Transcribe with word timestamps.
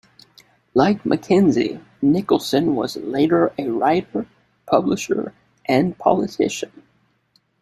Like 0.73 1.03
MacKenzie, 1.05 1.79
Nicolson 2.01 2.73
was 2.73 2.97
later 2.97 3.53
a 3.59 3.69
writer, 3.69 4.25
publisher 4.65 5.31
and 5.67 5.95
politician. 5.95 6.71